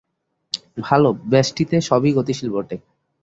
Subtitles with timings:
[0.77, 2.75] ভাল, ব্যষ্টিতে সবই গতিশীল বটে।